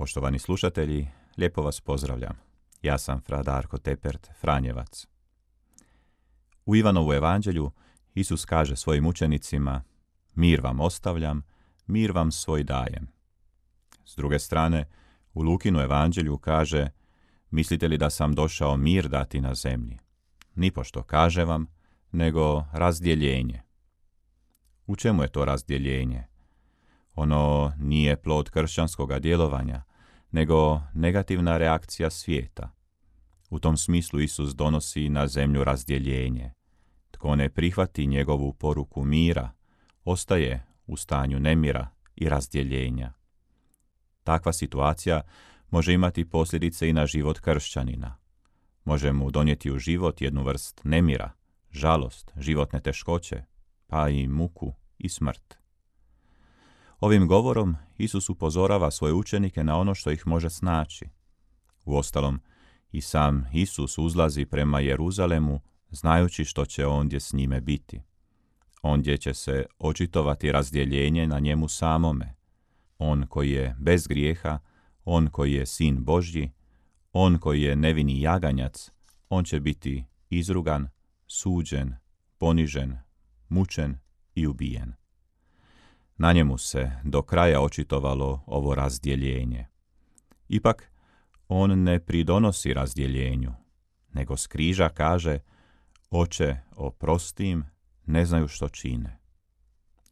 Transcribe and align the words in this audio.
Poštovani 0.00 0.38
slušatelji, 0.38 1.08
lijepo 1.36 1.62
vas 1.62 1.80
pozdravljam. 1.80 2.36
Ja 2.82 2.98
sam 2.98 3.20
Fra 3.20 3.42
Darko 3.42 3.78
Tepert, 3.78 4.30
Franjevac. 4.40 5.06
U 6.66 6.76
Ivanovu 6.76 7.12
evanđelju 7.12 7.70
Isus 8.14 8.44
kaže 8.44 8.76
svojim 8.76 9.06
učenicima 9.06 9.82
Mir 10.34 10.60
vam 10.60 10.80
ostavljam, 10.80 11.42
mir 11.86 12.12
vam 12.12 12.32
svoj 12.32 12.64
dajem. 12.64 13.08
S 14.04 14.16
druge 14.16 14.38
strane, 14.38 14.88
u 15.34 15.42
Lukinu 15.42 15.80
evanđelju 15.80 16.38
kaže 16.38 16.88
Mislite 17.50 17.88
li 17.88 17.98
da 17.98 18.10
sam 18.10 18.34
došao 18.34 18.76
mir 18.76 19.08
dati 19.08 19.40
na 19.40 19.54
zemlji? 19.54 19.98
Nipošto 20.54 21.02
kaže 21.02 21.44
vam, 21.44 21.66
nego 22.12 22.64
razdjeljenje. 22.72 23.62
U 24.86 24.96
čemu 24.96 25.22
je 25.22 25.28
to 25.28 25.44
razdjeljenje? 25.44 26.26
Ono 27.14 27.72
nije 27.78 28.22
plod 28.22 28.50
kršćanskog 28.50 29.18
djelovanja, 29.18 29.89
nego 30.30 30.80
negativna 30.94 31.58
reakcija 31.58 32.10
svijeta. 32.10 32.70
U 33.50 33.58
tom 33.58 33.76
smislu 33.76 34.20
Isus 34.20 34.54
donosi 34.54 35.08
na 35.08 35.26
zemlju 35.26 35.64
razdjeljenje. 35.64 36.52
Tko 37.10 37.36
ne 37.36 37.48
prihvati 37.48 38.06
njegovu 38.06 38.52
poruku 38.52 39.04
mira, 39.04 39.50
ostaje 40.04 40.66
u 40.86 40.96
stanju 40.96 41.40
nemira 41.40 41.88
i 42.16 42.28
razdjeljenja. 42.28 43.12
Takva 44.24 44.52
situacija 44.52 45.22
može 45.70 45.92
imati 45.92 46.30
posljedice 46.30 46.88
i 46.88 46.92
na 46.92 47.06
život 47.06 47.38
kršćanina. 47.38 48.16
Može 48.84 49.12
mu 49.12 49.30
donijeti 49.30 49.70
u 49.70 49.78
život 49.78 50.20
jednu 50.20 50.42
vrst 50.42 50.80
nemira, 50.84 51.30
žalost, 51.70 52.32
životne 52.36 52.80
teškoće, 52.80 53.44
pa 53.86 54.08
i 54.08 54.28
muku 54.28 54.72
i 54.98 55.08
smrt. 55.08 55.59
Ovim 57.00 57.28
govorom 57.28 57.76
Isus 57.98 58.28
upozorava 58.28 58.90
svoje 58.90 59.14
učenike 59.14 59.64
na 59.64 59.78
ono 59.78 59.94
što 59.94 60.10
ih 60.10 60.26
može 60.26 60.50
snaći. 60.50 61.04
Uostalom, 61.84 62.40
i 62.92 63.00
sam 63.00 63.46
Isus 63.52 63.98
uzlazi 63.98 64.44
prema 64.44 64.80
Jeruzalemu 64.80 65.60
znajući 65.90 66.44
što 66.44 66.66
će 66.66 66.86
ondje 66.86 67.20
s 67.20 67.32
njime 67.32 67.60
biti. 67.60 68.02
Ondje 68.82 69.16
će 69.18 69.34
se 69.34 69.66
očitovati 69.78 70.52
razdjeljenje 70.52 71.26
na 71.26 71.38
njemu 71.38 71.68
samome. 71.68 72.34
On 72.98 73.26
koji 73.26 73.50
je 73.50 73.76
bez 73.78 74.06
grijeha, 74.06 74.58
on 75.04 75.26
koji 75.26 75.52
je 75.52 75.66
sin 75.66 76.04
Božji, 76.04 76.52
on 77.12 77.38
koji 77.38 77.62
je 77.62 77.76
nevini 77.76 78.20
jaganjac, 78.20 78.90
on 79.28 79.44
će 79.44 79.60
biti 79.60 80.04
izrugan, 80.30 80.88
suđen, 81.26 81.94
ponižen, 82.38 82.98
mučen 83.48 83.98
i 84.34 84.46
ubijen. 84.46 84.99
Na 86.22 86.32
njemu 86.32 86.58
se 86.58 86.90
do 87.04 87.22
kraja 87.22 87.60
očitovalo 87.60 88.42
ovo 88.46 88.74
razdjeljenje. 88.74 89.66
Ipak, 90.48 90.92
on 91.48 91.82
ne 91.82 92.00
pridonosi 92.00 92.74
razdjeljenju, 92.74 93.52
nego 94.12 94.36
s 94.36 94.46
križa 94.46 94.88
kaže, 94.88 95.38
oče, 96.10 96.56
oprostim, 96.76 97.64
ne 98.06 98.24
znaju 98.24 98.48
što 98.48 98.68
čine. 98.68 99.18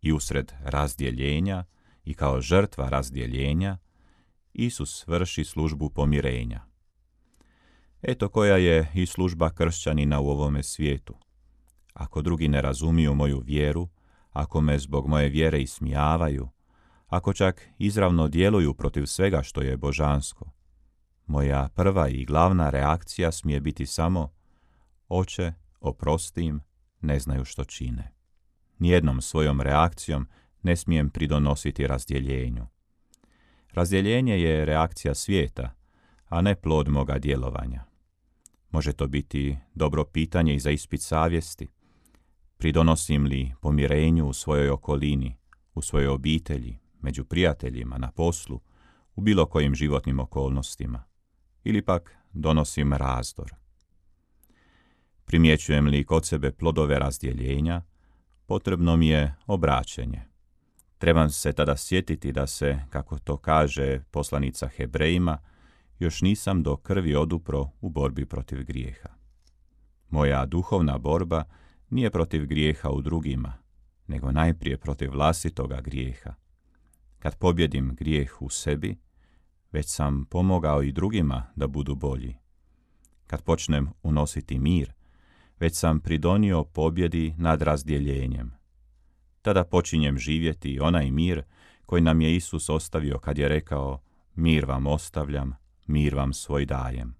I 0.00 0.12
usred 0.12 0.52
razdjeljenja 0.64 1.64
i 2.04 2.14
kao 2.14 2.40
žrtva 2.40 2.88
razdjeljenja, 2.88 3.78
Isus 4.52 5.06
vrši 5.06 5.44
službu 5.44 5.90
pomirenja. 5.90 6.64
Eto 8.02 8.28
koja 8.28 8.56
je 8.56 8.90
i 8.94 9.06
služba 9.06 9.50
kršćanina 9.50 10.20
u 10.20 10.28
ovome 10.28 10.62
svijetu. 10.62 11.14
Ako 11.94 12.22
drugi 12.22 12.48
ne 12.48 12.62
razumiju 12.62 13.14
moju 13.14 13.40
vjeru, 13.40 13.88
ako 14.34 14.60
me 14.60 14.78
zbog 14.78 15.08
moje 15.08 15.28
vjere 15.28 15.62
ismijavaju, 15.62 16.48
ako 17.06 17.32
čak 17.32 17.68
izravno 17.78 18.28
djeluju 18.28 18.74
protiv 18.74 19.06
svega 19.06 19.42
što 19.42 19.60
je 19.60 19.76
božansko, 19.76 20.50
moja 21.26 21.68
prva 21.74 22.08
i 22.08 22.24
glavna 22.24 22.70
reakcija 22.70 23.32
smije 23.32 23.60
biti 23.60 23.86
samo 23.86 24.32
Oče, 25.08 25.52
oprostim, 25.80 26.60
ne 27.00 27.18
znaju 27.18 27.44
što 27.44 27.64
čine. 27.64 28.12
Nijednom 28.78 29.20
svojom 29.20 29.60
reakcijom 29.60 30.28
ne 30.62 30.76
smijem 30.76 31.10
pridonositi 31.10 31.86
razdjeljenju. 31.86 32.66
Razdjeljenje 33.72 34.40
je 34.40 34.64
reakcija 34.64 35.14
svijeta, 35.14 35.70
a 36.28 36.40
ne 36.40 36.54
plod 36.54 36.88
moga 36.88 37.18
djelovanja. 37.18 37.84
Može 38.70 38.92
to 38.92 39.06
biti 39.06 39.56
dobro 39.74 40.04
pitanje 40.04 40.54
i 40.54 40.60
za 40.60 40.70
ispit 40.70 41.02
savjesti. 41.02 41.68
Pridonosim 42.56 43.24
li 43.24 43.52
pomirenju 43.60 44.28
u 44.28 44.32
svojoj 44.32 44.70
okolini, 44.70 45.36
u 45.74 45.82
svojoj 45.82 46.08
obitelji, 46.08 46.78
među 47.00 47.24
prijateljima, 47.24 47.98
na 47.98 48.10
poslu, 48.10 48.60
u 49.14 49.20
bilo 49.20 49.46
kojim 49.46 49.74
životnim 49.74 50.20
okolnostima? 50.20 51.04
Ili 51.64 51.82
pak 51.82 52.16
donosim 52.32 52.92
razdor? 52.92 53.54
Primjećujem 55.24 55.86
li 55.86 56.04
kod 56.04 56.26
sebe 56.26 56.52
plodove 56.52 56.98
razdjeljenja, 56.98 57.82
potrebno 58.46 58.96
mi 58.96 59.08
je 59.08 59.34
obraćenje. 59.46 60.22
Trebam 60.98 61.30
se 61.30 61.52
tada 61.52 61.76
sjetiti 61.76 62.32
da 62.32 62.46
se, 62.46 62.78
kako 62.90 63.18
to 63.18 63.36
kaže 63.36 64.00
poslanica 64.10 64.68
Hebrejima, 64.68 65.38
još 65.98 66.22
nisam 66.22 66.62
do 66.62 66.76
krvi 66.76 67.14
odupro 67.14 67.70
u 67.80 67.88
borbi 67.88 68.26
protiv 68.26 68.64
grijeha. 68.64 69.08
Moja 70.10 70.46
duhovna 70.46 70.98
borba 70.98 71.44
nije 71.94 72.10
protiv 72.10 72.46
grijeha 72.46 72.90
u 72.90 73.02
drugima, 73.02 73.52
nego 74.06 74.32
najprije 74.32 74.78
protiv 74.78 75.10
vlastitoga 75.10 75.80
grijeha. 75.80 76.34
Kad 77.18 77.38
pobjedim 77.38 77.94
grijeh 77.94 78.42
u 78.42 78.48
sebi, 78.48 78.96
već 79.72 79.86
sam 79.88 80.24
pomogao 80.24 80.82
i 80.82 80.92
drugima 80.92 81.46
da 81.56 81.66
budu 81.66 81.94
bolji. 81.94 82.36
Kad 83.26 83.42
počnem 83.42 83.88
unositi 84.02 84.58
mir, 84.58 84.92
već 85.60 85.76
sam 85.76 86.00
pridonio 86.00 86.64
pobjedi 86.64 87.34
nad 87.38 87.62
razdjeljenjem. 87.62 88.52
Tada 89.42 89.64
počinjem 89.64 90.18
živjeti 90.18 90.80
onaj 90.80 91.10
mir 91.10 91.42
koji 91.86 92.02
nam 92.02 92.20
je 92.20 92.36
Isus 92.36 92.68
ostavio 92.68 93.18
kad 93.18 93.38
je 93.38 93.48
rekao 93.48 94.00
mir 94.34 94.64
vam 94.64 94.86
ostavljam, 94.86 95.54
mir 95.86 96.14
vam 96.14 96.32
svoj 96.32 96.66
dajem. 96.66 97.14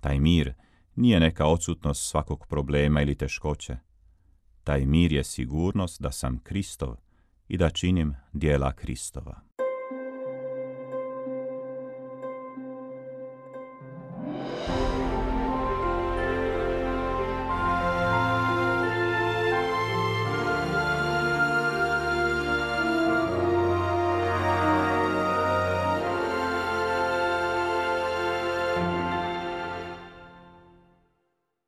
Taj 0.00 0.20
mir 0.20 0.54
nije 0.98 1.20
neka 1.20 1.46
odsutnost 1.46 2.10
svakog 2.10 2.46
problema 2.46 3.02
ili 3.02 3.14
teškoće. 3.14 3.76
Taj 4.64 4.86
mir 4.86 5.12
je 5.12 5.24
sigurnost 5.24 6.02
da 6.02 6.12
sam 6.12 6.38
Kristov 6.38 6.96
i 7.48 7.56
da 7.56 7.70
činim 7.70 8.14
dijela 8.32 8.72
Kristova. 8.72 9.47